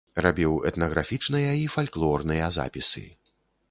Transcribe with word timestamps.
Рабіў 0.25 0.55
этнаграфічныя 0.69 1.53
і 1.63 1.71
фальклорныя 1.77 2.53
запісы. 2.61 3.09